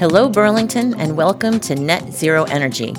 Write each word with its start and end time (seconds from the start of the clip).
Hello, 0.00 0.30
Burlington, 0.30 0.94
and 0.98 1.14
welcome 1.14 1.60
to 1.60 1.74
Net 1.74 2.10
Zero 2.10 2.44
Energy. 2.44 2.94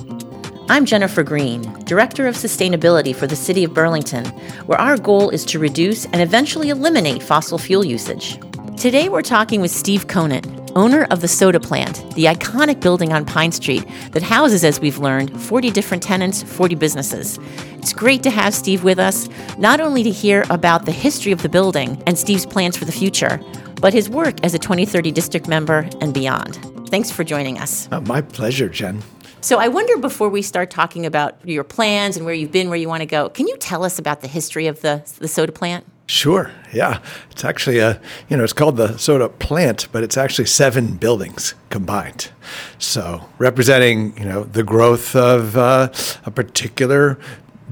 I'm 0.69 0.85
Jennifer 0.85 1.23
Green, 1.23 1.63
Director 1.85 2.27
of 2.27 2.35
Sustainability 2.35 3.15
for 3.15 3.25
the 3.25 3.35
City 3.35 3.63
of 3.63 3.73
Burlington, 3.73 4.25
where 4.67 4.79
our 4.79 4.95
goal 4.95 5.31
is 5.31 5.43
to 5.45 5.57
reduce 5.57 6.05
and 6.05 6.21
eventually 6.21 6.69
eliminate 6.69 7.23
fossil 7.23 7.57
fuel 7.57 7.83
usage. 7.83 8.39
Today, 8.77 9.09
we're 9.09 9.23
talking 9.23 9.59
with 9.59 9.71
Steve 9.71 10.05
Conant, 10.05 10.45
owner 10.75 11.05
of 11.09 11.21
the 11.21 11.27
Soda 11.27 11.59
Plant, 11.59 12.15
the 12.15 12.25
iconic 12.25 12.81
building 12.81 13.13
on 13.13 13.25
Pine 13.25 13.51
Street 13.51 13.85
that 14.11 14.21
houses, 14.21 14.63
as 14.63 14.79
we've 14.79 14.97
learned, 14.97 15.41
40 15.41 15.71
different 15.71 16.03
tenants, 16.03 16.43
40 16.43 16.75
businesses. 16.75 17.39
It's 17.73 17.93
great 17.93 18.23
to 18.23 18.29
have 18.29 18.53
Steve 18.53 18.83
with 18.83 18.99
us, 18.99 19.29
not 19.57 19.79
only 19.79 20.03
to 20.03 20.11
hear 20.11 20.43
about 20.49 20.85
the 20.85 20.91
history 20.91 21.31
of 21.31 21.41
the 21.41 21.49
building 21.49 22.01
and 22.05 22.17
Steve's 22.17 22.45
plans 22.45 22.77
for 22.77 22.85
the 22.85 22.91
future, 22.91 23.39
but 23.81 23.93
his 23.93 24.09
work 24.09 24.35
as 24.43 24.53
a 24.53 24.59
2030 24.59 25.11
district 25.11 25.47
member 25.47 25.89
and 26.01 26.13
beyond. 26.13 26.55
Thanks 26.89 27.11
for 27.11 27.23
joining 27.23 27.57
us. 27.57 27.87
Oh, 27.91 28.01
my 28.01 28.21
pleasure, 28.21 28.69
Jen. 28.69 29.01
So, 29.41 29.59
I 29.59 29.67
wonder 29.67 29.97
before 29.97 30.29
we 30.29 30.41
start 30.41 30.71
talking 30.71 31.05
about 31.05 31.37
your 31.47 31.63
plans 31.63 32.17
and 32.17 32.25
where 32.25 32.33
you've 32.33 32.51
been, 32.51 32.69
where 32.69 32.79
you 32.79 32.87
want 32.87 33.01
to 33.01 33.05
go, 33.05 33.29
can 33.29 33.47
you 33.47 33.55
tell 33.57 33.83
us 33.83 33.99
about 33.99 34.21
the 34.21 34.27
history 34.27 34.65
of 34.67 34.81
the, 34.81 35.03
the 35.19 35.27
soda 35.27 35.51
plant? 35.51 35.85
Sure. 36.07 36.51
Yeah. 36.71 36.99
It's 37.31 37.43
actually 37.43 37.79
a, 37.79 37.99
you 38.29 38.37
know, 38.37 38.43
it's 38.43 38.53
called 38.53 38.77
the 38.77 38.97
soda 38.97 39.27
plant, 39.27 39.87
but 39.91 40.03
it's 40.03 40.17
actually 40.17 40.45
seven 40.45 40.97
buildings 40.97 41.55
combined. 41.69 42.29
So 42.77 43.27
representing, 43.39 44.15
you 44.17 44.25
know, 44.25 44.43
the 44.43 44.63
growth 44.63 45.15
of 45.15 45.57
uh, 45.57 45.89
a 46.25 46.31
particular 46.31 47.17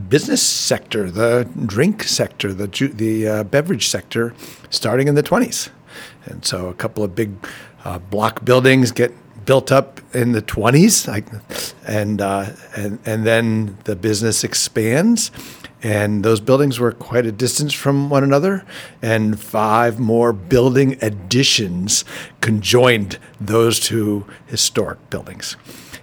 business 0.09 0.41
sector, 0.41 1.11
the 1.11 1.47
drink 1.65 2.03
sector, 2.03 2.53
the 2.53 2.67
ju- 2.67 2.87
the 2.87 3.27
uh, 3.27 3.43
beverage 3.43 3.87
sector, 3.87 4.33
starting 4.71 5.07
in 5.07 5.13
the 5.13 5.23
20s. 5.23 5.69
And 6.25 6.43
so 6.43 6.67
a 6.69 6.73
couple 6.73 7.03
of 7.03 7.13
big 7.13 7.31
uh, 7.85 7.99
block 7.99 8.43
buildings 8.43 8.91
get 8.91 9.13
built 9.45 9.71
up 9.71 9.99
in 10.15 10.31
the 10.31 10.41
20s, 10.41 11.07
like, 11.07 11.25
and, 11.85 12.21
uh, 12.21 12.47
and, 12.75 12.97
and 13.05 13.25
then 13.25 13.77
the 13.83 13.95
business 13.95 14.43
expands. 14.43 15.31
And 15.83 16.23
those 16.23 16.39
buildings 16.39 16.79
were 16.79 16.93
quite 16.93 17.25
a 17.25 17.31
distance 17.31 17.73
from 17.73 18.09
one 18.09 18.23
another, 18.23 18.65
and 19.01 19.37
five 19.37 19.99
more 19.99 20.31
building 20.31 20.97
additions 21.01 22.05
conjoined 22.39 23.19
those 23.39 23.81
two 23.81 24.25
historic 24.47 25.09
buildings. 25.09 25.57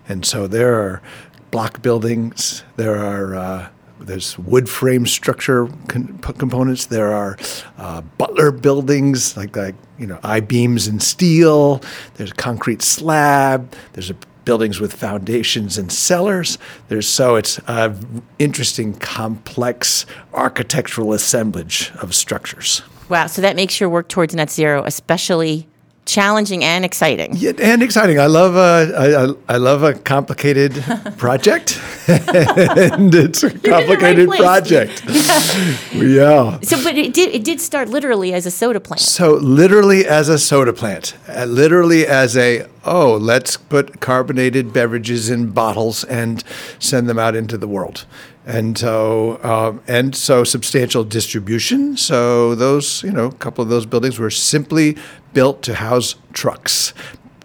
And 0.06 0.26
so 0.26 0.46
there 0.46 0.74
are 0.74 1.02
block 1.50 1.80
buildings, 1.80 2.62
there 2.76 2.96
are 2.96 3.34
uh, 3.34 3.68
there's 4.00 4.38
wood 4.38 4.68
frame 4.68 5.06
structure 5.06 5.68
con- 5.88 6.18
components. 6.18 6.86
There 6.86 7.12
are 7.12 7.36
uh, 7.78 8.00
Butler 8.18 8.50
buildings 8.50 9.36
like 9.36 9.56
like 9.56 9.74
you 9.98 10.06
know 10.06 10.18
I 10.22 10.40
beams 10.40 10.86
and 10.86 11.02
steel. 11.02 11.82
There's 12.14 12.30
a 12.30 12.34
concrete 12.34 12.82
slab. 12.82 13.74
There's 13.92 14.10
a 14.10 14.16
buildings 14.44 14.80
with 14.80 14.92
foundations 14.92 15.78
and 15.78 15.90
cellars. 15.90 16.58
There's 16.88 17.08
so 17.08 17.36
it's 17.36 17.58
an 17.66 18.22
interesting, 18.38 18.94
complex 18.94 20.06
architectural 20.34 21.12
assemblage 21.12 21.92
of 22.00 22.14
structures. 22.14 22.82
Wow, 23.08 23.26
so 23.26 23.42
that 23.42 23.56
makes 23.56 23.80
your 23.80 23.88
work 23.88 24.08
towards 24.08 24.34
net 24.34 24.50
zero 24.50 24.84
especially 24.84 25.66
challenging 26.10 26.64
and 26.64 26.84
exciting. 26.84 27.30
Yeah, 27.36 27.52
and 27.60 27.82
exciting. 27.82 28.18
I 28.18 28.26
love 28.26 28.56
a, 28.56 29.36
I, 29.48 29.54
I 29.54 29.56
love 29.58 29.82
a 29.82 29.94
complicated 29.94 30.72
project, 31.16 31.80
and 32.08 33.14
it's 33.14 33.42
a 33.42 33.50
complicated 33.50 34.28
right 34.28 34.40
project. 34.40 35.04
yeah. 35.06 35.92
yeah. 35.94 36.60
So, 36.62 36.82
but 36.82 36.98
it 36.98 37.14
did 37.14 37.34
it 37.34 37.44
did 37.44 37.60
start 37.60 37.88
literally 37.88 38.32
as 38.34 38.44
a 38.46 38.50
soda 38.50 38.80
plant. 38.80 39.00
So 39.00 39.34
literally 39.34 40.04
as 40.06 40.28
a 40.28 40.38
soda 40.38 40.72
plant, 40.72 41.16
uh, 41.28 41.44
literally 41.44 42.06
as 42.06 42.36
a 42.36 42.66
oh, 42.84 43.16
let's 43.16 43.56
put 43.56 44.00
carbonated 44.00 44.72
beverages 44.72 45.30
in 45.30 45.50
bottles 45.50 46.02
and 46.04 46.42
send 46.78 47.08
them 47.08 47.18
out 47.18 47.36
into 47.36 47.56
the 47.56 47.68
world 47.68 48.06
and 48.50 48.76
so 48.76 49.40
um, 49.44 49.80
and 49.86 50.14
so 50.14 50.44
substantial 50.44 51.04
distribution. 51.04 51.96
So 51.96 52.54
those 52.54 53.02
you 53.02 53.12
know 53.12 53.26
a 53.26 53.34
couple 53.34 53.62
of 53.62 53.70
those 53.70 53.86
buildings 53.86 54.18
were 54.18 54.30
simply 54.30 54.96
built 55.32 55.62
to 55.62 55.74
house 55.74 56.16
trucks, 56.32 56.92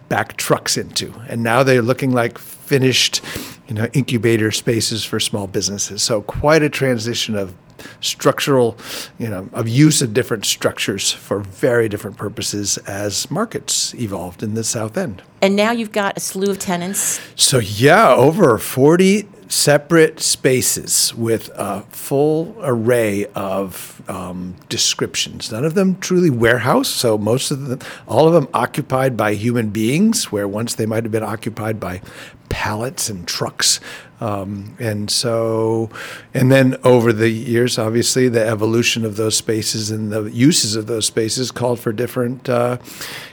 back 0.08 0.36
trucks 0.36 0.76
into, 0.76 1.14
and 1.28 1.42
now 1.42 1.62
they're 1.62 1.82
looking 1.82 2.12
like 2.12 2.38
finished, 2.38 3.22
you 3.68 3.74
know, 3.74 3.86
incubator 3.92 4.50
spaces 4.50 5.04
for 5.04 5.20
small 5.20 5.46
businesses. 5.46 6.02
So 6.02 6.22
quite 6.22 6.62
a 6.62 6.68
transition 6.68 7.36
of 7.36 7.54
structural, 8.00 8.76
you 9.18 9.28
know, 9.28 9.48
of 9.52 9.68
use 9.68 10.02
of 10.02 10.12
different 10.12 10.44
structures 10.44 11.12
for 11.12 11.40
very 11.40 11.88
different 11.88 12.16
purposes 12.16 12.78
as 12.78 13.30
markets 13.30 13.94
evolved 13.94 14.42
in 14.42 14.54
the 14.54 14.64
South 14.64 14.96
End. 14.96 15.22
And 15.40 15.54
now 15.54 15.70
you've 15.70 15.92
got 15.92 16.16
a 16.16 16.20
slew 16.20 16.50
of 16.50 16.58
tenants. 16.58 17.20
So 17.36 17.58
yeah, 17.58 18.12
over 18.12 18.58
40 18.58 19.28
separate 19.48 20.20
spaces 20.20 21.14
with 21.14 21.50
a 21.54 21.82
full 21.90 22.56
array 22.60 23.26
of 23.34 24.02
um, 24.08 24.56
descriptions. 24.68 25.52
None 25.52 25.64
of 25.64 25.74
them 25.74 25.98
truly 25.98 26.30
warehouse, 26.30 26.88
so 26.88 27.16
most 27.16 27.50
of 27.50 27.66
them, 27.66 27.80
all 28.06 28.26
of 28.26 28.34
them 28.34 28.48
occupied 28.52 29.16
by 29.16 29.34
human 29.34 29.70
beings, 29.70 30.32
where 30.32 30.48
once 30.48 30.74
they 30.74 30.86
might 30.86 31.04
have 31.04 31.12
been 31.12 31.22
occupied 31.22 31.78
by 31.78 32.00
pallets 32.48 33.08
and 33.08 33.26
trucks. 33.26 33.80
Um, 34.20 34.76
and 34.78 35.10
so, 35.10 35.90
and 36.32 36.50
then 36.50 36.76
over 36.84 37.12
the 37.12 37.28
years, 37.28 37.78
obviously, 37.78 38.28
the 38.28 38.46
evolution 38.46 39.04
of 39.04 39.16
those 39.16 39.36
spaces 39.36 39.90
and 39.90 40.10
the 40.10 40.24
uses 40.24 40.74
of 40.74 40.86
those 40.86 41.06
spaces 41.06 41.50
called 41.50 41.80
for 41.80 41.92
different 41.92 42.48
uh, 42.48 42.78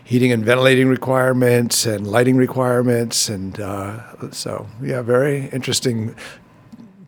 heating 0.04 0.32
and 0.32 0.44
ventilating 0.44 0.90
requirements 0.90 1.86
and 1.86 2.06
lighting 2.06 2.36
requirements. 2.36 3.30
And 3.30 3.60
uh, 3.60 4.32
so, 4.32 4.68
yeah, 4.82 5.02
very 5.02 5.48
interesting 5.50 6.16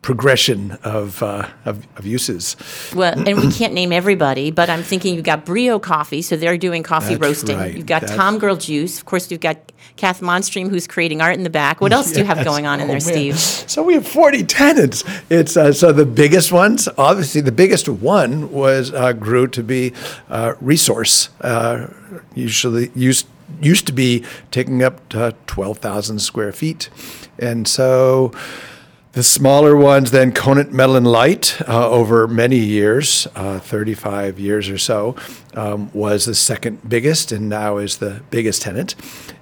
progression 0.05 0.71
of, 0.83 1.23
uh, 1.23 1.49
of, 1.66 1.85
of, 1.97 2.05
uses. 2.05 2.55
Well, 2.95 3.17
and 3.27 3.41
we 3.41 3.51
can't 3.51 3.73
name 3.73 3.91
everybody, 3.91 4.51
but 4.51 4.69
I'm 4.69 4.83
thinking 4.83 5.16
you've 5.16 5.25
got 5.25 5.45
Brio 5.45 5.79
Coffee, 5.79 6.21
so 6.21 6.38
they're 6.38 6.59
doing 6.59 6.83
coffee 6.83 7.16
That's 7.16 7.21
roasting. 7.21 7.57
right. 7.57 7.73
You've 7.75 7.88
got 7.88 8.01
That's- 8.01 8.15
Tom 8.15 8.38
Girl 8.38 8.55
Juice. 8.55 8.99
Of 8.99 9.05
course, 9.05 9.31
you've 9.31 9.41
got 9.41 9.57
Kath 9.95 10.21
Montstream, 10.21 10.69
who's 10.69 10.85
creating 10.85 11.21
art 11.21 11.33
in 11.35 11.41
the 11.44 11.49
back. 11.49 11.81
What 11.81 11.91
else 11.91 12.11
do 12.11 12.19
you 12.19 12.25
have 12.25 12.45
going 12.45 12.67
on 12.67 12.79
in 12.79 12.83
Oh, 12.83 12.88
there, 12.88 12.94
man. 12.97 13.01
Steve? 13.01 13.39
So 13.39 13.81
we 13.81 13.95
have 13.95 14.07
40 14.07 14.44
tenants. 14.44 15.03
It's 15.31 15.57
uh, 15.57 15.73
so 15.73 15.91
the 15.91 16.05
biggest 16.05 16.51
ones, 16.51 16.88
obviously, 16.99 17.41
the 17.41 17.51
biggest 17.51 17.89
one 17.89 18.51
was 18.51 18.94
uh, 18.94 19.11
grew 19.13 19.47
to 19.47 19.63
be 19.63 19.91
uh, 20.29 20.53
resource. 20.61 21.29
Uh, 21.41 21.88
usually 22.35 22.91
used 22.94 23.25
used 23.59 23.88
to 23.88 23.94
be 23.94 24.23
taking 24.51 24.83
up 24.83 25.09
to 25.09 25.33
12,000 25.47 26.19
square 26.19 26.51
feet, 26.51 26.89
and 27.39 27.67
so. 27.67 28.31
The 29.15 29.23
smaller 29.23 29.77
ones, 29.77 30.11
then 30.11 30.33
Conant 30.33 30.73
Metal 30.73 30.97
and 30.97 31.07
Light, 31.07 31.61
uh, 31.69 31.89
over 31.89 32.27
many 32.27 32.57
years, 32.57 33.29
uh, 33.33 33.59
35 33.59 34.37
years 34.37 34.67
or 34.67 34.77
so, 34.77 35.15
um, 35.53 35.89
was 35.93 36.25
the 36.25 36.35
second 36.35 36.89
biggest, 36.89 37.31
and 37.31 37.47
now 37.47 37.77
is 37.77 37.99
the 37.99 38.21
biggest 38.29 38.63
tenant. 38.63 38.93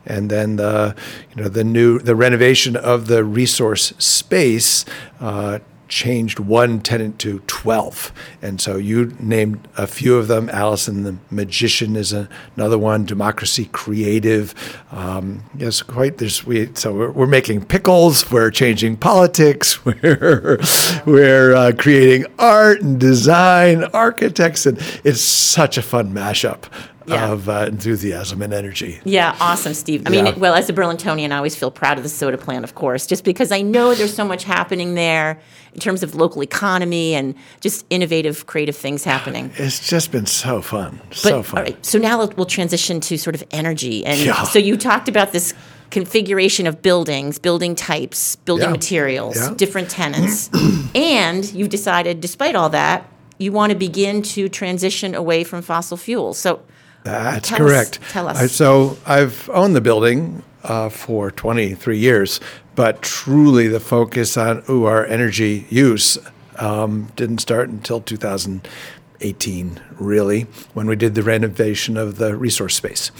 And 0.06 0.30
then 0.30 0.58
the, 0.58 0.96
you 1.36 1.42
know, 1.42 1.50
the 1.50 1.64
new 1.64 1.98
the 1.98 2.16
renovation 2.16 2.76
of 2.76 3.08
the 3.08 3.24
resource 3.24 3.94
space 3.98 4.86
uh, 5.20 5.58
changed 5.94 6.40
one 6.40 6.82
tenant 6.82 7.20
to 7.20 7.40
12. 7.48 8.12
And 8.42 8.60
so 8.60 8.78
you 8.78 9.16
named 9.20 9.68
a 9.78 9.88
few 9.88 10.18
of 10.18 10.28
them. 10.28 10.50
Allison 10.50 11.04
the 11.04 11.18
Magician 11.30 11.96
is 11.96 12.12
a, 12.12 12.28
another 12.56 12.78
one. 12.78 13.06
Democracy 13.06 13.70
Creative. 13.72 14.54
Um, 14.92 15.44
yes, 15.56 15.82
quite. 15.82 16.18
There's 16.18 16.46
we. 16.46 16.74
So 16.74 16.94
we're, 16.94 17.12
we're 17.12 17.28
making 17.28 17.66
pickles. 17.66 18.32
We're 18.32 18.52
changing 18.52 18.98
politics. 18.98 19.84
We're 19.94 20.60
we're 21.06 21.54
uh, 21.54 21.74
creating 21.78 22.26
art 22.40 22.82
and 22.82 23.00
design, 23.00 23.84
architects, 23.84 24.66
and 24.66 24.80
it's 25.04 25.22
such 25.22 25.78
a 25.78 25.82
fun 25.82 26.14
mashup 26.14 26.64
Yeah. 27.06 27.32
of 27.32 27.50
uh, 27.50 27.66
enthusiasm 27.68 28.42
and 28.42 28.54
energy. 28.54 29.00
Yeah, 29.04 29.36
awesome, 29.40 29.74
Steve. 29.74 30.04
I 30.06 30.10
mean, 30.10 30.26
Yeah. 30.26 30.34
well, 30.38 30.54
as 30.54 30.70
a 30.70 30.74
Burlingtonian, 30.74 31.32
I 31.32 31.38
always 31.38 31.56
feel 31.56 31.72
proud 31.72 31.98
of 31.98 32.04
the 32.04 32.10
soda 32.10 32.38
plant, 32.38 32.64
of 32.64 32.76
course, 32.76 33.06
just 33.06 33.24
because 33.24 33.52
I 33.52 33.62
know 33.62 33.94
there's 33.94 34.14
so 34.16 34.26
much 34.26 34.44
happening 34.46 34.96
there 34.96 35.40
in 35.74 35.80
terms 35.80 36.04
of 36.04 36.16
local 36.16 36.42
economy 36.44 37.14
and 37.16 37.36
just 37.62 37.86
innovative, 37.90 38.46
creative 38.46 38.76
things 38.76 39.04
happening. 39.04 39.52
It's 39.58 39.88
just 39.88 40.12
been 40.12 40.26
so 40.28 40.62
fun, 40.62 41.02
But, 41.10 41.18
so 41.18 41.44
fun. 41.44 41.58
All 41.60 41.64
right, 41.66 41.86
so 41.86 41.98
now 41.98 42.26
we'll 42.26 42.46
transition 42.46 43.00
to 43.02 43.18
sort 43.18 43.36
of 43.36 43.44
energy. 43.52 44.06
And 44.06 44.20
Yeah. 44.20 44.44
so 44.44 44.60
you 44.60 44.78
talked 44.78 45.10
about 45.10 45.32
this 45.32 45.54
configuration 45.90 46.66
of 46.68 46.82
buildings, 46.82 47.38
building 47.38 47.76
types, 47.76 48.36
building 48.38 48.72
materials, 48.72 49.50
different 49.52 49.90
tenants. 49.90 50.50
and 50.96 51.46
you've 51.54 51.70
decided, 51.70 52.20
despite 52.22 52.56
all 52.56 52.70
that, 52.70 53.10
you 53.38 53.52
want 53.52 53.72
to 53.72 53.78
begin 53.78 54.22
to 54.22 54.48
transition 54.50 55.14
away 55.16 55.44
from 55.44 55.62
fossil 55.62 55.98
fuels. 55.98 56.38
So 56.40 56.62
That's 57.04 57.50
Tell 57.50 57.62
us- 57.66 57.72
correct. 57.72 58.00
tell 58.12 58.28
us. 58.28 58.38
I- 58.38 58.48
so 58.48 58.98
I've 59.06 59.50
owned 59.54 59.76
the 59.76 59.82
building 59.82 60.44
uh, 60.64 60.90
for 60.90 61.30
23 61.32 61.98
years, 61.98 62.40
but 62.76 63.02
truly 63.02 63.68
the 63.68 63.80
focus 63.82 64.38
on 64.38 64.64
our 64.68 65.06
energy 65.06 65.66
use 65.70 66.18
Um, 66.60 67.08
didn't 67.16 67.40
start 67.40 67.70
until 67.70 68.00
2018, 68.00 69.80
really, 70.00 70.46
when 70.76 70.86
we 70.88 70.96
did 70.96 71.16
the 71.16 71.24
renovation 71.24 71.98
of 71.98 72.18
the 72.18 72.36
resource 72.38 72.76
space. 72.76 73.12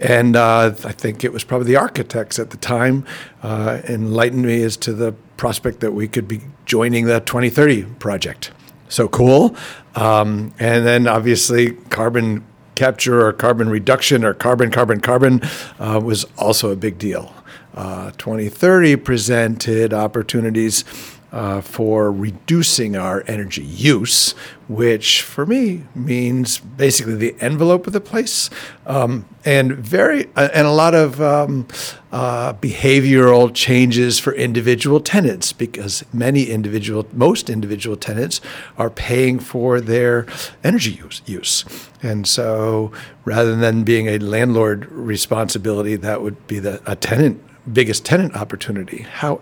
And 0.00 0.34
uh, 0.34 0.72
I 0.84 0.92
think 0.92 1.22
it 1.24 1.32
was 1.32 1.44
probably 1.44 1.68
the 1.68 1.76
architects 1.76 2.38
at 2.40 2.50
the 2.50 2.56
time 2.56 3.04
uh, 3.42 3.78
enlightened 3.88 4.44
me 4.44 4.62
as 4.64 4.76
to 4.78 4.92
the 4.92 5.12
prospect 5.36 5.78
that 5.80 5.92
we 5.92 6.08
could 6.08 6.26
be 6.26 6.40
joining 6.66 7.06
the 7.06 7.20
2030 7.20 7.84
project. 8.00 8.50
So 8.88 9.06
cool. 9.08 9.54
Um, 9.94 10.52
and 10.58 10.84
then 10.86 11.06
obviously 11.06 11.72
carbon 11.90 12.44
capture 12.74 13.26
or 13.26 13.32
carbon 13.32 13.68
reduction 13.68 14.24
or 14.24 14.34
carbon, 14.34 14.70
carbon, 14.70 15.00
carbon 15.00 15.40
uh, 15.78 16.00
was 16.02 16.24
also 16.38 16.70
a 16.70 16.76
big 16.76 16.98
deal. 16.98 17.34
Uh, 17.74 18.10
2030 18.18 18.96
presented 18.96 19.94
opportunities 19.94 20.84
uh, 21.32 21.62
for 21.62 22.12
reducing 22.12 22.94
our 22.94 23.24
energy 23.26 23.64
use, 23.64 24.32
which 24.68 25.22
for 25.22 25.46
me 25.46 25.84
means 25.94 26.58
basically 26.58 27.14
the 27.14 27.34
envelope 27.40 27.86
of 27.86 27.94
the 27.94 28.00
place, 28.00 28.50
um, 28.86 29.24
and 29.44 29.72
very 29.72 30.26
uh, 30.36 30.50
and 30.52 30.66
a 30.66 30.70
lot 30.70 30.94
of 30.94 31.20
um, 31.22 31.66
uh, 32.12 32.52
behavioral 32.54 33.52
changes 33.52 34.18
for 34.18 34.34
individual 34.34 35.00
tenants 35.00 35.52
because 35.52 36.04
many 36.12 36.44
individual, 36.44 37.06
most 37.12 37.48
individual 37.48 37.96
tenants 37.96 38.40
are 38.76 38.90
paying 38.90 39.38
for 39.38 39.80
their 39.80 40.26
energy 40.62 40.92
use, 40.92 41.22
use. 41.24 41.64
and 42.02 42.26
so 42.28 42.92
rather 43.24 43.56
than 43.56 43.84
being 43.84 44.06
a 44.06 44.18
landlord 44.18 44.84
responsibility, 44.90 45.96
that 45.96 46.20
would 46.20 46.46
be 46.46 46.58
the 46.58 46.82
a 46.84 46.94
tenant 46.94 47.42
biggest 47.72 48.04
tenant 48.04 48.34
opportunity. 48.36 49.02
However, 49.02 49.40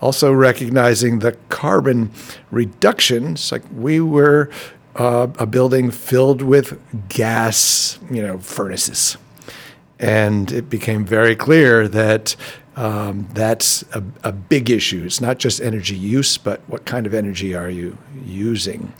also 0.00 0.32
recognizing 0.32 1.20
the 1.20 1.32
carbon 1.48 2.10
reductions, 2.50 3.52
like 3.52 3.62
we 3.72 4.00
were 4.00 4.50
uh, 4.94 5.28
a 5.38 5.46
building 5.46 5.90
filled 5.90 6.42
with 6.42 6.78
gas, 7.08 7.98
you 8.10 8.22
know, 8.22 8.38
furnaces, 8.38 9.16
and 9.98 10.52
it 10.52 10.68
became 10.68 11.04
very 11.04 11.36
clear 11.36 11.88
that 11.88 12.36
um, 12.76 13.28
that's 13.32 13.82
a, 13.94 14.02
a, 14.22 14.32
big 14.32 14.68
issue. 14.68 15.02
It's 15.04 15.20
not 15.20 15.38
just 15.38 15.62
energy 15.62 15.96
use, 15.96 16.36
but 16.36 16.60
what 16.66 16.84
kind 16.84 17.06
of 17.06 17.14
energy 17.14 17.54
are 17.54 17.70
you 17.70 17.96
using? 18.22 18.92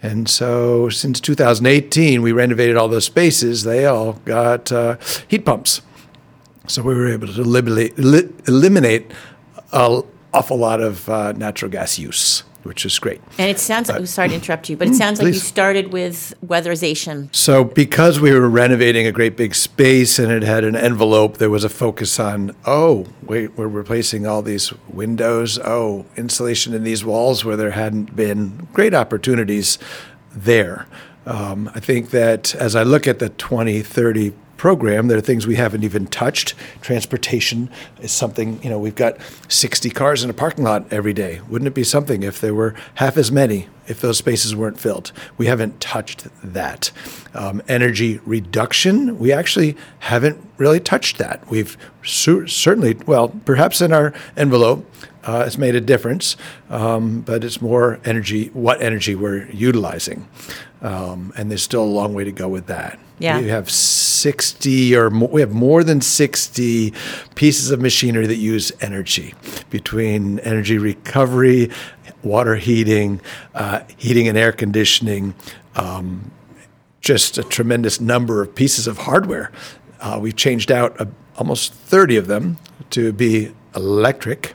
And 0.00 0.28
so, 0.28 0.88
since 0.88 1.20
2018, 1.20 2.22
we 2.22 2.30
renovated 2.30 2.76
all 2.76 2.86
those 2.86 3.04
spaces. 3.04 3.64
They 3.64 3.86
all 3.86 4.12
got 4.24 4.70
uh, 4.70 4.98
heat 5.26 5.44
pumps. 5.44 5.82
So 6.68 6.82
we 6.82 6.94
were 6.94 7.08
able 7.08 7.28
to 7.28 7.40
eliminate, 7.40 7.98
eliminate 8.46 9.10
an 9.72 10.02
awful 10.32 10.56
lot 10.56 10.80
of 10.80 11.08
uh, 11.08 11.32
natural 11.32 11.70
gas 11.70 11.98
use, 11.98 12.40
which 12.62 12.84
is 12.84 12.98
great. 12.98 13.20
And 13.38 13.50
it 13.50 13.58
sounds 13.58 13.88
like, 13.88 13.98
I'm 13.98 14.06
sorry 14.06 14.28
to 14.28 14.34
interrupt 14.34 14.68
you, 14.68 14.76
but 14.76 14.88
it 14.88 14.92
mm, 14.92 14.98
sounds 14.98 15.18
like 15.18 15.28
you 15.28 15.40
started 15.40 15.92
with 15.92 16.34
weatherization. 16.44 17.34
So 17.34 17.64
because 17.64 18.20
we 18.20 18.32
were 18.32 18.48
renovating 18.48 19.06
a 19.06 19.12
great 19.12 19.36
big 19.36 19.54
space 19.54 20.18
and 20.18 20.30
it 20.30 20.42
had 20.42 20.64
an 20.64 20.76
envelope, 20.76 21.38
there 21.38 21.50
was 21.50 21.64
a 21.64 21.68
focus 21.68 22.20
on, 22.20 22.54
oh, 22.66 23.06
wait, 23.22 23.56
we're 23.56 23.68
replacing 23.68 24.26
all 24.26 24.42
these 24.42 24.72
windows. 24.88 25.58
Oh, 25.64 26.06
insulation 26.16 26.74
in 26.74 26.84
these 26.84 27.04
walls 27.04 27.44
where 27.44 27.56
there 27.56 27.72
hadn't 27.72 28.14
been 28.14 28.68
great 28.72 28.94
opportunities 28.94 29.78
there. 30.32 30.86
Um, 31.24 31.70
I 31.74 31.80
think 31.80 32.10
that 32.10 32.54
as 32.54 32.76
I 32.76 32.84
look 32.84 33.08
at 33.08 33.18
the 33.18 33.30
2030 33.30 34.32
program. 34.56 35.08
There 35.08 35.18
are 35.18 35.22
things 35.22 35.46
we 35.46 35.56
haven't 35.56 35.84
even 35.84 36.06
touched. 36.06 36.54
Transportation 36.80 37.70
is 38.00 38.12
something, 38.12 38.62
you 38.62 38.70
know, 38.70 38.78
we've 38.78 38.94
got 38.94 39.16
60 39.48 39.90
cars 39.90 40.24
in 40.24 40.30
a 40.30 40.34
parking 40.34 40.64
lot 40.64 40.90
every 40.92 41.12
day. 41.12 41.40
Wouldn't 41.48 41.66
it 41.66 41.74
be 41.74 41.84
something 41.84 42.22
if 42.22 42.40
there 42.40 42.54
were 42.54 42.74
half 42.94 43.16
as 43.16 43.30
many, 43.30 43.68
if 43.86 44.00
those 44.00 44.18
spaces 44.18 44.54
weren't 44.56 44.80
filled? 44.80 45.12
We 45.36 45.46
haven't 45.46 45.80
touched 45.80 46.26
that. 46.42 46.90
Um, 47.34 47.62
energy 47.68 48.20
reduction, 48.24 49.18
we 49.18 49.32
actually 49.32 49.76
haven't 50.00 50.42
really 50.58 50.80
touched 50.80 51.18
that. 51.18 51.48
We've 51.50 51.76
su- 52.02 52.46
certainly, 52.46 52.94
well, 53.06 53.28
perhaps 53.44 53.80
in 53.80 53.92
our 53.92 54.12
envelope, 54.36 54.90
uh, 55.26 55.44
it's 55.46 55.58
made 55.58 55.74
a 55.74 55.80
difference, 55.80 56.36
um, 56.70 57.20
but 57.20 57.42
it's 57.42 57.60
more 57.60 57.98
energy, 58.04 58.48
what 58.48 58.80
energy 58.80 59.14
we're 59.14 59.50
utilizing. 59.50 60.28
Um, 60.82 61.32
and 61.36 61.50
there's 61.50 61.62
still 61.62 61.82
a 61.82 61.84
long 61.84 62.14
way 62.14 62.22
to 62.24 62.32
go 62.32 62.48
with 62.48 62.66
that. 62.66 62.98
Yeah. 63.18 63.40
We 63.40 63.48
have 63.48 63.70
60 63.70 64.94
or 64.94 65.10
more, 65.10 65.28
we 65.28 65.40
have 65.40 65.52
more 65.52 65.82
than 65.82 66.00
60 66.00 66.92
pieces 67.34 67.70
of 67.70 67.80
machinery 67.80 68.26
that 68.26 68.36
use 68.36 68.70
energy 68.80 69.34
between 69.70 70.38
energy 70.40 70.78
recovery, 70.78 71.70
water 72.22 72.56
heating, 72.56 73.20
uh, 73.54 73.80
heating 73.96 74.28
and 74.28 74.38
air 74.38 74.52
conditioning, 74.52 75.34
um, 75.74 76.30
just 77.00 77.36
a 77.38 77.42
tremendous 77.42 78.00
number 78.00 78.42
of 78.42 78.54
pieces 78.54 78.86
of 78.86 78.98
hardware. 78.98 79.50
Uh, 80.00 80.18
we've 80.20 80.36
changed 80.36 80.70
out 80.70 81.00
a, 81.00 81.08
almost 81.36 81.72
30 81.72 82.16
of 82.16 82.26
them 82.26 82.58
to 82.90 83.12
be 83.12 83.52
electric. 83.76 84.54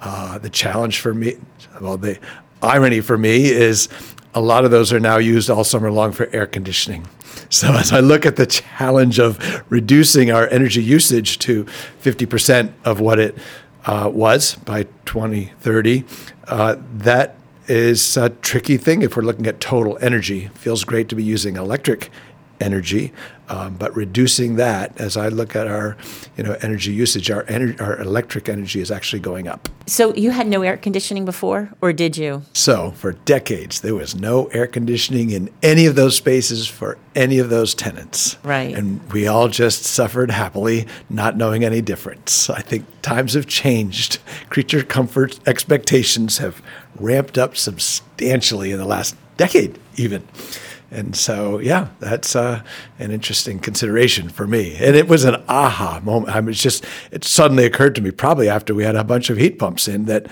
Uh, 0.00 0.38
the 0.38 0.50
challenge 0.50 1.00
for 1.00 1.14
me, 1.14 1.36
well, 1.80 1.96
the 1.96 2.18
irony 2.62 3.00
for 3.00 3.16
me 3.16 3.50
is 3.50 3.88
a 4.34 4.40
lot 4.40 4.64
of 4.64 4.70
those 4.70 4.92
are 4.92 5.00
now 5.00 5.18
used 5.18 5.50
all 5.50 5.64
summer 5.64 5.90
long 5.90 6.12
for 6.12 6.28
air 6.32 6.46
conditioning. 6.46 7.06
So 7.48 7.72
as 7.72 7.92
I 7.92 8.00
look 8.00 8.24
at 8.24 8.36
the 8.36 8.46
challenge 8.46 9.18
of 9.18 9.38
reducing 9.70 10.30
our 10.30 10.46
energy 10.48 10.82
usage 10.82 11.38
to 11.40 11.64
50% 12.02 12.72
of 12.84 12.98
what 13.00 13.18
it 13.18 13.36
uh, 13.84 14.10
was 14.12 14.54
by 14.56 14.84
2030, 15.04 16.04
uh, 16.48 16.76
that 16.94 17.36
is 17.68 18.16
a 18.16 18.30
tricky 18.30 18.76
thing 18.78 19.02
if 19.02 19.16
we're 19.16 19.22
looking 19.22 19.46
at 19.46 19.60
total 19.60 19.98
energy. 20.00 20.48
Feels 20.54 20.84
great 20.84 21.08
to 21.10 21.14
be 21.14 21.22
using 21.22 21.56
electric 21.56 22.10
energy, 22.60 23.12
um, 23.52 23.74
but 23.74 23.94
reducing 23.94 24.56
that, 24.56 24.98
as 24.98 25.18
I 25.18 25.28
look 25.28 25.54
at 25.54 25.66
our, 25.66 25.98
you 26.38 26.42
know, 26.42 26.56
energy 26.62 26.90
usage, 26.90 27.30
our 27.30 27.44
ener- 27.44 27.78
our 27.82 28.00
electric 28.00 28.48
energy 28.48 28.80
is 28.80 28.90
actually 28.90 29.20
going 29.20 29.46
up. 29.46 29.68
So 29.86 30.14
you 30.14 30.30
had 30.30 30.46
no 30.46 30.62
air 30.62 30.78
conditioning 30.78 31.26
before, 31.26 31.68
or 31.82 31.92
did 31.92 32.16
you? 32.16 32.44
So 32.54 32.92
for 32.92 33.12
decades, 33.12 33.82
there 33.82 33.94
was 33.94 34.14
no 34.14 34.46
air 34.46 34.66
conditioning 34.66 35.30
in 35.30 35.50
any 35.62 35.84
of 35.84 35.96
those 35.96 36.16
spaces 36.16 36.66
for 36.66 36.96
any 37.14 37.38
of 37.38 37.50
those 37.50 37.74
tenants. 37.74 38.38
Right. 38.42 38.74
And 38.74 39.06
we 39.12 39.26
all 39.26 39.48
just 39.48 39.84
suffered 39.84 40.30
happily, 40.30 40.86
not 41.10 41.36
knowing 41.36 41.62
any 41.62 41.82
difference. 41.82 42.48
I 42.48 42.62
think 42.62 42.86
times 43.02 43.34
have 43.34 43.46
changed. 43.46 44.18
Creature 44.48 44.84
comfort 44.84 45.38
expectations 45.46 46.38
have 46.38 46.62
ramped 46.98 47.36
up 47.36 47.58
substantially 47.58 48.72
in 48.72 48.78
the 48.78 48.86
last 48.86 49.14
decade, 49.36 49.78
even. 49.96 50.26
And 50.92 51.16
so, 51.16 51.58
yeah, 51.58 51.88
that's 52.00 52.36
uh, 52.36 52.62
an 52.98 53.10
interesting 53.10 53.58
consideration 53.58 54.28
for 54.28 54.46
me. 54.46 54.76
And 54.76 54.94
it 54.94 55.08
was 55.08 55.24
an 55.24 55.42
aha 55.48 56.00
moment. 56.04 56.36
I 56.36 56.40
mean, 56.42 56.50
it's 56.50 56.62
just, 56.62 56.84
it 57.10 57.24
suddenly 57.24 57.64
occurred 57.64 57.94
to 57.94 58.02
me, 58.02 58.10
probably 58.10 58.46
after 58.48 58.74
we 58.74 58.84
had 58.84 58.94
a 58.94 59.02
bunch 59.02 59.30
of 59.30 59.38
heat 59.38 59.58
pumps 59.58 59.88
in, 59.88 60.04
that 60.04 60.26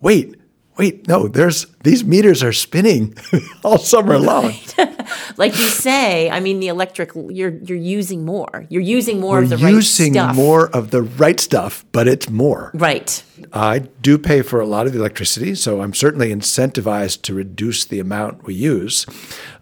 wait, 0.00 0.34
wait, 0.78 1.08
no, 1.08 1.28
there's 1.28 1.66
these 1.82 2.04
meters 2.04 2.42
are 2.42 2.52
spinning 2.52 3.16
all 3.64 3.78
summer 3.78 4.18
long. 4.18 4.52
like 5.36 5.58
you 5.58 5.64
say, 5.64 6.30
I 6.30 6.40
mean, 6.40 6.60
the 6.60 6.68
electric, 6.68 7.12
you're 7.14 7.56
you're 7.58 7.78
using 7.78 8.24
more. 8.24 8.66
You're 8.68 8.82
using 8.82 9.20
more 9.20 9.36
We're 9.36 9.44
of 9.44 9.50
the 9.50 9.56
right 9.58 9.82
stuff. 9.82 10.06
using 10.06 10.34
more 10.34 10.68
of 10.68 10.90
the 10.90 11.02
right 11.02 11.40
stuff, 11.40 11.84
but 11.92 12.08
it's 12.08 12.28
more. 12.28 12.70
Right. 12.74 13.22
I 13.52 13.80
do 14.00 14.18
pay 14.18 14.42
for 14.42 14.60
a 14.60 14.66
lot 14.66 14.86
of 14.86 14.92
the 14.92 14.98
electricity, 14.98 15.54
so 15.54 15.80
I'm 15.80 15.94
certainly 15.94 16.34
incentivized 16.34 17.22
to 17.22 17.34
reduce 17.34 17.84
the 17.84 18.00
amount 18.00 18.44
we 18.44 18.54
use. 18.54 19.06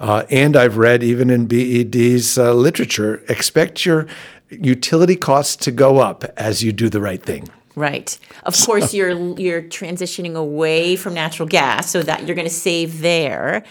Uh, 0.01 0.25
and 0.31 0.57
I've 0.57 0.77
read 0.77 1.03
even 1.03 1.31
in 1.31 1.47
BED's 1.47 2.39
uh, 2.39 2.55
literature, 2.55 3.23
expect 3.29 3.85
your 3.85 4.07
utility 4.51 5.17
costs 5.17 5.57
to 5.57 5.71
go 5.71 5.99
up 5.99 6.25
as 6.37 6.63
you 6.63 6.73
do 6.73 6.89
the 6.89 7.01
right 7.01 7.23
thing. 7.23 7.49
Right. 7.77 8.17
Of 8.45 8.57
course, 8.61 8.95
you're 8.95 9.39
you're 9.39 9.63
transitioning 9.63 10.37
away 10.37 10.97
from 10.97 11.15
natural 11.15 11.49
gas, 11.49 11.91
so 11.91 12.03
that 12.03 12.27
you're 12.27 12.37
going 12.37 12.47
to 12.49 12.55
save 12.55 13.01
there. 13.01 13.65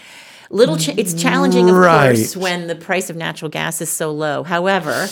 Little, 0.50 0.76
ch- 0.76 0.90
it's 0.90 1.14
challenging, 1.14 1.70
of 1.70 1.76
right. 1.76 2.14
course, 2.14 2.36
when 2.36 2.66
the 2.66 2.76
price 2.76 3.08
of 3.10 3.16
natural 3.16 3.50
gas 3.50 3.80
is 3.80 3.88
so 3.88 4.12
low. 4.12 4.42
However, 4.44 5.08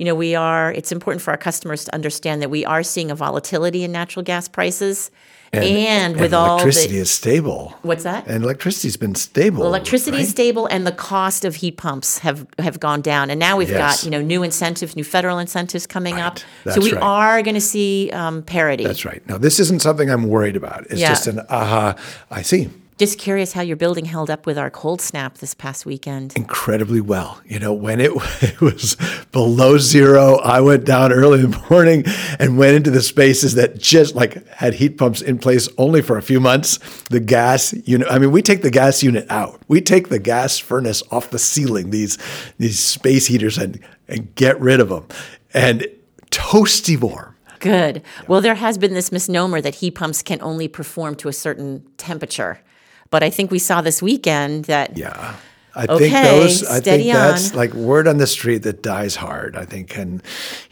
you 0.00 0.06
know, 0.06 0.14
we 0.14 0.34
are. 0.34 0.72
It's 0.72 0.92
important 0.92 1.20
for 1.20 1.30
our 1.30 1.36
customers 1.36 1.84
to 1.84 1.94
understand 1.94 2.40
that 2.40 2.48
we 2.48 2.64
are 2.64 2.82
seeing 2.82 3.10
a 3.10 3.14
volatility 3.14 3.84
in 3.84 3.92
natural 3.92 4.22
gas 4.22 4.48
prices. 4.48 5.10
And, 5.52 5.62
and, 5.62 6.14
with 6.14 6.26
and 6.26 6.34
all 6.34 6.54
electricity 6.54 6.96
is 6.96 7.10
stable. 7.10 7.74
What's 7.82 8.04
that? 8.04 8.26
And 8.26 8.42
electricity's 8.42 8.96
been 8.96 9.14
stable. 9.14 9.58
Well, 9.58 9.68
electricity 9.68 10.16
right? 10.16 10.22
is 10.22 10.30
stable, 10.30 10.66
and 10.68 10.86
the 10.86 10.92
cost 10.92 11.44
of 11.44 11.56
heat 11.56 11.76
pumps 11.76 12.18
have 12.20 12.46
have 12.58 12.80
gone 12.80 13.02
down. 13.02 13.28
And 13.28 13.38
now 13.38 13.58
we've 13.58 13.68
yes. 13.68 13.96
got 13.96 14.04
you 14.04 14.10
know 14.10 14.22
new 14.22 14.42
incentives, 14.42 14.96
new 14.96 15.04
federal 15.04 15.38
incentives 15.38 15.86
coming 15.86 16.14
right. 16.14 16.24
up. 16.24 16.38
That's 16.64 16.76
so 16.76 16.82
we 16.82 16.94
right. 16.94 17.02
are 17.02 17.42
going 17.42 17.56
to 17.56 17.60
see 17.60 18.10
um, 18.12 18.42
parity. 18.42 18.84
That's 18.84 19.04
right. 19.04 19.26
Now 19.28 19.36
this 19.36 19.60
isn't 19.60 19.82
something 19.82 20.08
I'm 20.08 20.28
worried 20.28 20.56
about. 20.56 20.86
It's 20.86 21.00
yeah. 21.00 21.08
just 21.10 21.26
an 21.26 21.40
aha. 21.50 21.94
I 22.30 22.40
see. 22.40 22.70
Just 23.00 23.18
curious 23.18 23.54
how 23.54 23.62
your 23.62 23.76
building 23.78 24.04
held 24.04 24.28
up 24.28 24.44
with 24.44 24.58
our 24.58 24.68
cold 24.68 25.00
snap 25.00 25.38
this 25.38 25.54
past 25.54 25.86
weekend. 25.86 26.34
Incredibly 26.36 27.00
well. 27.00 27.40
You 27.46 27.58
know, 27.58 27.72
when 27.72 27.98
it, 27.98 28.10
it 28.42 28.60
was 28.60 28.98
below 29.32 29.78
zero, 29.78 30.36
I 30.40 30.60
went 30.60 30.84
down 30.84 31.10
early 31.10 31.40
in 31.40 31.52
the 31.52 31.66
morning 31.70 32.04
and 32.38 32.58
went 32.58 32.76
into 32.76 32.90
the 32.90 33.00
spaces 33.00 33.54
that 33.54 33.78
just 33.78 34.14
like 34.14 34.46
had 34.48 34.74
heat 34.74 34.98
pumps 34.98 35.22
in 35.22 35.38
place 35.38 35.66
only 35.78 36.02
for 36.02 36.18
a 36.18 36.22
few 36.22 36.40
months. 36.40 36.76
The 37.04 37.20
gas 37.20 37.72
unit, 37.88 38.06
I 38.10 38.18
mean, 38.18 38.32
we 38.32 38.42
take 38.42 38.60
the 38.60 38.70
gas 38.70 39.02
unit 39.02 39.24
out. 39.30 39.62
We 39.66 39.80
take 39.80 40.10
the 40.10 40.18
gas 40.18 40.58
furnace 40.58 41.02
off 41.10 41.30
the 41.30 41.38
ceiling, 41.38 41.92
these, 41.92 42.18
these 42.58 42.78
space 42.78 43.28
heaters, 43.28 43.56
and, 43.56 43.80
and 44.08 44.34
get 44.34 44.60
rid 44.60 44.78
of 44.78 44.90
them. 44.90 45.06
And 45.54 45.86
toasty 46.30 47.00
warm. 47.00 47.34
Good. 47.60 48.02
Well, 48.28 48.42
there 48.42 48.56
has 48.56 48.76
been 48.76 48.92
this 48.92 49.10
misnomer 49.10 49.62
that 49.62 49.76
heat 49.76 49.92
pumps 49.92 50.20
can 50.20 50.42
only 50.42 50.68
perform 50.68 51.14
to 51.14 51.28
a 51.28 51.32
certain 51.32 51.86
temperature. 51.96 52.60
But 53.10 53.22
I 53.22 53.30
think 53.30 53.50
we 53.50 53.58
saw 53.58 53.80
this 53.80 54.00
weekend 54.02 54.66
that 54.66 54.96
Yeah. 54.96 55.34
I 55.72 55.84
Okay, 55.88 56.10
think 56.10 56.24
those 56.26 56.64
I 56.68 56.80
think 56.80 57.12
that's 57.12 57.52
on. 57.52 57.56
like 57.56 57.72
word 57.74 58.08
on 58.08 58.18
the 58.18 58.26
street 58.26 58.64
that 58.64 58.82
dies 58.82 59.14
hard. 59.14 59.54
I 59.54 59.64
think 59.64 59.96
and 59.96 60.20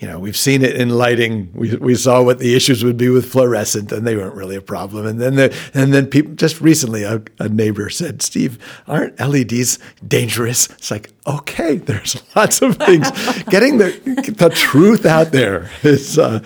you 0.01 0.09
know, 0.09 0.19
we've 0.19 0.37
seen 0.37 0.63
it 0.63 0.75
in 0.75 0.89
lighting. 0.89 1.51
We 1.55 1.77
we 1.77 1.95
saw 1.95 2.21
what 2.21 2.41
the 2.41 2.57
issues 2.57 2.83
would 2.83 2.97
be 2.97 3.09
with 3.09 3.31
fluorescent 3.31 3.93
and 3.93 4.05
they 4.05 4.17
weren't 4.17 4.35
really 4.35 4.57
a 4.57 4.61
problem. 4.61 5.07
And 5.07 5.21
then 5.21 5.37
the 5.37 5.57
and 5.73 5.95
then 5.95 6.07
people 6.09 6.35
just 6.35 6.61
recently 6.61 7.05
a, 7.05 7.23
a 7.39 7.49
neighbor 7.49 7.91
said, 7.91 8.23
Steve, 8.23 8.59
aren't 8.89 9.21
LEDs 9.21 9.79
dangerous? 10.07 10.69
It's 10.71 10.91
like, 10.91 11.11
okay, 11.29 11.77
there's 11.77 12.21
lots 12.37 12.61
of 12.61 12.77
things. 12.79 13.09
Getting 13.51 13.79
the 13.79 13.91
the 14.37 14.51
truth 14.51 15.07
out 15.07 15.31
there 15.31 15.71
is 15.85 16.19
uh, 16.19 16.41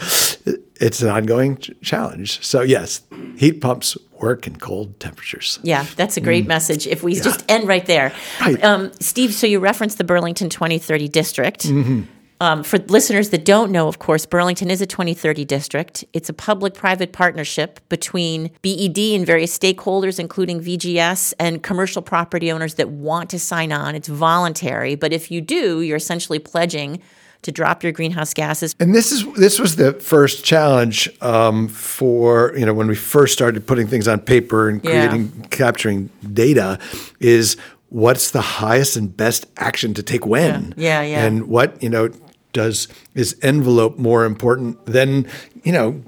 it's 0.82 1.00
an 1.00 1.08
ongoing 1.08 1.56
ch- 1.56 1.70
challenge. 1.82 2.44
So 2.44 2.60
yes, 2.62 3.02
heat 3.36 3.60
pumps 3.60 3.96
work 4.20 4.46
in 4.46 4.56
cold 4.56 4.98
temperatures. 5.00 5.58
Yeah, 5.62 5.86
that's 5.96 6.16
a 6.16 6.20
great 6.20 6.46
message. 6.46 6.86
If 6.86 7.02
we 7.02 7.14
just 7.14 7.44
end 7.48 7.66
right 7.66 7.86
there. 7.86 8.10
Mm. 8.10 8.40
Right. 8.40 8.64
Um, 8.64 8.92
Steve, 9.00 9.32
so 9.34 9.46
you 9.46 9.58
referenced 9.58 9.98
the 9.98 10.04
Burlington 10.04 10.48
2030 10.48 11.08
district. 11.08 11.66
Mm-hmm. 11.66 12.02
Um, 12.40 12.64
for 12.64 12.78
listeners 12.78 13.30
that 13.30 13.44
don't 13.44 13.70
know, 13.70 13.86
of 13.86 14.00
course, 14.00 14.26
Burlington 14.26 14.68
is 14.68 14.80
a 14.80 14.86
2030 14.86 15.44
district. 15.44 16.04
It's 16.12 16.28
a 16.28 16.32
public 16.32 16.74
private 16.74 17.12
partnership 17.12 17.78
between 17.88 18.50
BED 18.62 18.98
and 18.98 19.24
various 19.24 19.56
stakeholders, 19.56 20.18
including 20.18 20.60
VGS 20.60 21.34
and 21.38 21.62
commercial 21.62 22.02
property 22.02 22.50
owners 22.50 22.74
that 22.74 22.88
want 22.88 23.30
to 23.30 23.38
sign 23.38 23.70
on. 23.70 23.94
It's 23.94 24.08
voluntary, 24.08 24.96
but 24.96 25.12
if 25.12 25.30
you 25.30 25.40
do, 25.40 25.82
you're 25.82 25.96
essentially 25.96 26.40
pledging 26.40 27.00
to 27.42 27.52
drop 27.52 27.82
your 27.82 27.92
greenhouse 27.92 28.32
gases. 28.34 28.74
And 28.80 28.94
this 28.94 29.12
is 29.12 29.26
this 29.34 29.58
was 29.58 29.76
the 29.76 29.92
first 29.94 30.44
challenge 30.44 31.08
um, 31.20 31.68
for 31.68 32.52
you 32.56 32.64
know 32.66 32.74
when 32.74 32.86
we 32.88 32.94
first 32.94 33.32
started 33.32 33.66
putting 33.66 33.86
things 33.86 34.08
on 34.08 34.20
paper 34.20 34.68
and 34.68 34.82
Yeah. 34.84 34.90
creating 35.08 35.46
capturing 35.50 36.10
data 36.32 36.78
is 37.20 37.56
what's 37.88 38.30
the 38.30 38.40
highest 38.40 38.96
and 38.96 39.14
best 39.16 39.46
action 39.56 39.92
to 39.94 40.02
take 40.02 40.24
when 40.24 40.72
Yeah. 40.76 41.02
Yeah, 41.02 41.08
yeah. 41.10 41.24
and 41.26 41.48
what 41.48 41.82
you 41.82 41.88
know 41.90 42.08
does 42.52 42.86
is 43.14 43.36
envelope 43.42 43.98
more 43.98 44.24
important 44.26 44.84
than 44.86 45.26
you 45.64 45.72
know 45.72 46.00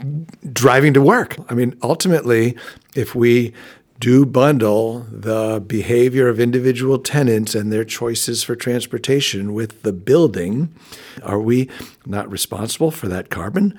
driving 0.52 0.92
to 0.94 1.00
work 1.00 1.36
i 1.48 1.54
mean 1.54 1.74
ultimately 1.82 2.54
if 2.94 3.14
we 3.14 3.52
do 4.00 4.26
bundle 4.26 5.06
the 5.10 5.62
behavior 5.66 6.28
of 6.28 6.40
individual 6.40 6.98
tenants 6.98 7.54
and 7.54 7.72
their 7.72 7.84
choices 7.84 8.42
for 8.42 8.56
transportation 8.56 9.54
with 9.54 9.82
the 9.82 9.92
building. 9.92 10.74
Are 11.22 11.40
we 11.40 11.70
not 12.04 12.30
responsible 12.30 12.90
for 12.90 13.08
that 13.08 13.30
carbon? 13.30 13.78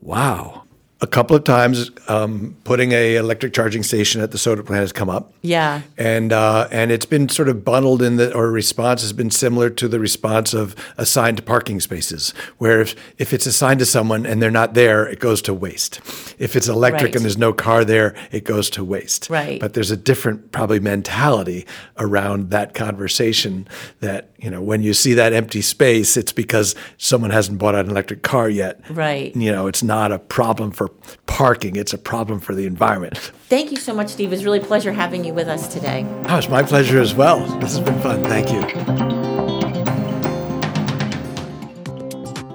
Wow 0.00 0.61
a 1.02 1.06
couple 1.06 1.36
of 1.36 1.42
times 1.44 1.90
um, 2.08 2.56
putting 2.64 2.92
a 2.92 3.16
electric 3.16 3.52
charging 3.52 3.82
station 3.82 4.20
at 4.22 4.30
the 4.30 4.38
soda 4.38 4.62
plant 4.62 4.80
has 4.80 4.92
come 4.92 5.10
up 5.10 5.32
Yeah. 5.42 5.82
and 5.98 6.32
uh, 6.32 6.68
and 6.70 6.90
it's 6.92 7.04
been 7.06 7.28
sort 7.28 7.48
of 7.48 7.64
bundled 7.64 8.00
in 8.02 8.16
the 8.16 8.32
or 8.34 8.50
response 8.50 9.02
has 9.02 9.12
been 9.12 9.30
similar 9.30 9.68
to 9.68 9.88
the 9.88 9.98
response 9.98 10.54
of 10.54 10.74
assigned 10.96 11.44
parking 11.44 11.80
spaces, 11.80 12.32
where 12.58 12.80
if, 12.80 12.94
if 13.18 13.32
it's 13.32 13.46
assigned 13.46 13.80
to 13.80 13.86
someone 13.86 14.24
and 14.24 14.40
they're 14.40 14.50
not 14.62 14.74
there, 14.74 15.04
it 15.06 15.18
goes 15.18 15.42
to 15.42 15.52
waste. 15.52 15.98
If 16.38 16.54
it's 16.56 16.68
electric 16.68 17.02
Right. 17.02 17.16
and 17.16 17.24
there's 17.24 17.36
no 17.38 17.52
car 17.52 17.84
there, 17.84 18.14
it 18.30 18.44
goes 18.44 18.70
to 18.70 18.84
waste. 18.84 19.28
Right. 19.28 19.60
But 19.60 19.74
there's 19.74 19.90
a 19.90 19.96
different 19.96 20.52
probably 20.52 20.78
mentality 20.80 21.66
around 21.98 22.50
that 22.50 22.74
conversation 22.74 23.66
that 24.00 24.30
you 24.38 24.50
know 24.50 24.62
when 24.62 24.82
you 24.82 24.94
see 24.94 25.14
that 25.14 25.32
empty 25.32 25.62
space, 25.62 26.16
it's 26.16 26.32
because 26.32 26.76
someone 26.96 27.30
hasn't 27.30 27.58
bought 27.58 27.74
an 27.74 27.90
electric 27.90 28.22
car 28.22 28.48
yet. 28.48 28.80
Right. 28.88 29.34
You 29.34 29.50
know, 29.50 29.66
it's 29.66 29.82
not 29.82 30.12
a 30.12 30.18
problem 30.20 30.70
for 30.70 30.91
parking; 31.26 31.76
it's 31.76 31.92
a 31.92 31.98
problem 31.98 32.40
for 32.40 32.54
the 32.54 32.66
environment. 32.66 33.18
Thank 33.48 33.70
you 33.70 33.76
so 33.76 33.94
much, 33.94 34.08
Steve. 34.10 34.28
It 34.28 34.36
was 34.36 34.44
really 34.44 34.60
a 34.60 34.64
pleasure 34.64 34.92
having 34.92 35.24
you 35.24 35.34
with 35.34 35.48
us 35.48 35.72
today. 35.72 36.06
Oh, 36.28 36.38
it's 36.38 36.48
my 36.48 36.62
pleasure 36.62 37.00
as 37.00 37.14
well. 37.14 37.40
This 37.58 37.76
has 37.76 37.80
been 37.80 38.00
fun. 38.00 38.22
Thank 38.24 38.52
you. 38.52 38.62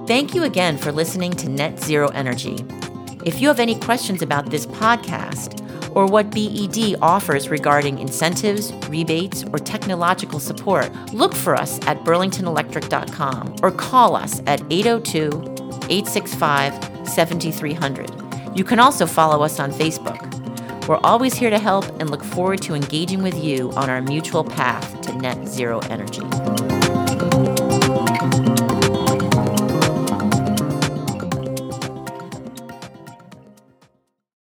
Thank 0.06 0.34
you 0.34 0.44
again 0.44 0.78
for 0.78 0.90
listening 0.90 1.32
to 1.32 1.50
Net 1.50 1.78
Zero 1.78 2.08
Energy. 2.08 2.64
If 3.26 3.42
you 3.42 3.48
have 3.48 3.60
any 3.60 3.78
questions 3.78 4.22
about 4.22 4.48
this 4.50 4.64
podcast 4.64 5.60
or 5.94 6.06
what 6.06 6.30
BED 6.30 6.96
offers 7.02 7.50
regarding 7.50 7.98
incentives, 7.98 8.72
rebates, 8.88 9.44
or 9.52 9.58
technological 9.58 10.40
support, 10.40 10.90
look 11.12 11.34
for 11.34 11.54
us 11.54 11.78
at 11.86 12.04
burlingtonelectric.com 12.04 13.56
or 13.62 13.70
call 13.70 14.16
us 14.16 14.40
at 14.46 14.62
802 14.70 15.28
865 15.90 17.06
7300. 17.06 18.17
You 18.54 18.64
can 18.64 18.78
also 18.78 19.06
follow 19.06 19.42
us 19.42 19.60
on 19.60 19.72
Facebook. 19.72 20.24
We're 20.88 21.00
always 21.04 21.34
here 21.34 21.50
to 21.50 21.58
help 21.58 21.84
and 22.00 22.10
look 22.10 22.24
forward 22.24 22.62
to 22.62 22.74
engaging 22.74 23.22
with 23.22 23.42
you 23.42 23.72
on 23.72 23.90
our 23.90 24.00
mutual 24.00 24.44
path 24.44 25.00
to 25.02 25.12
net 25.12 25.46
zero 25.46 25.80
energy. 25.90 26.67